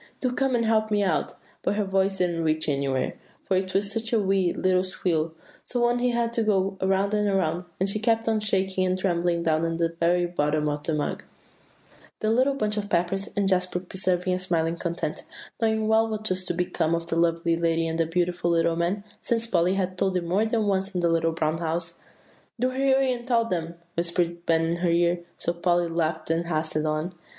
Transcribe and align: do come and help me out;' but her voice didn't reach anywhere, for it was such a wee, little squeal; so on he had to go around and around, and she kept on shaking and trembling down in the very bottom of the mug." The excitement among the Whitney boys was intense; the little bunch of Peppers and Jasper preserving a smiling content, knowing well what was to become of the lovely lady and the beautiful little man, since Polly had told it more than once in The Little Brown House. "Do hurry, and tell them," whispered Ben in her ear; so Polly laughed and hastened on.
do 0.19 0.31
come 0.31 0.55
and 0.55 0.65
help 0.65 0.89
me 0.89 1.03
out;' 1.03 1.33
but 1.61 1.75
her 1.75 1.83
voice 1.83 2.17
didn't 2.17 2.43
reach 2.43 2.67
anywhere, 2.67 3.19
for 3.43 3.55
it 3.55 3.71
was 3.75 3.91
such 3.93 4.11
a 4.11 4.19
wee, 4.19 4.51
little 4.51 4.83
squeal; 4.83 5.31
so 5.63 5.83
on 5.85 5.99
he 5.99 6.09
had 6.09 6.33
to 6.33 6.41
go 6.41 6.75
around 6.81 7.13
and 7.13 7.27
around, 7.29 7.65
and 7.79 7.87
she 7.87 7.99
kept 7.99 8.27
on 8.27 8.39
shaking 8.39 8.83
and 8.83 8.97
trembling 8.97 9.43
down 9.43 9.63
in 9.63 9.77
the 9.77 9.89
very 9.99 10.25
bottom 10.25 10.67
of 10.67 10.81
the 10.85 10.93
mug." 10.95 11.21
The 11.21 11.21
excitement 11.21 11.37
among 11.37 11.37
the 11.51 11.51
Whitney 11.51 11.53
boys 11.53 11.59
was 11.91 12.03
intense; 12.07 12.19
the 12.19 12.31
little 12.31 12.53
bunch 12.55 12.77
of 12.77 12.89
Peppers 12.89 13.33
and 13.37 13.47
Jasper 13.47 13.79
preserving 13.79 14.33
a 14.33 14.39
smiling 14.39 14.77
content, 14.77 15.23
knowing 15.61 15.87
well 15.87 16.09
what 16.09 16.27
was 16.29 16.45
to 16.45 16.53
become 16.55 16.95
of 16.95 17.05
the 17.05 17.15
lovely 17.15 17.55
lady 17.55 17.87
and 17.87 17.99
the 17.99 18.07
beautiful 18.07 18.49
little 18.49 18.75
man, 18.75 19.03
since 19.19 19.45
Polly 19.45 19.75
had 19.75 19.99
told 19.99 20.17
it 20.17 20.23
more 20.25 20.47
than 20.47 20.65
once 20.65 20.95
in 20.95 21.01
The 21.01 21.09
Little 21.09 21.31
Brown 21.31 21.59
House. 21.59 21.99
"Do 22.59 22.71
hurry, 22.71 23.13
and 23.13 23.27
tell 23.27 23.45
them," 23.45 23.75
whispered 23.95 24.47
Ben 24.47 24.65
in 24.65 24.75
her 24.77 24.89
ear; 24.89 25.19
so 25.37 25.53
Polly 25.53 25.87
laughed 25.87 26.31
and 26.31 26.47
hastened 26.47 26.87
on. 26.87 27.13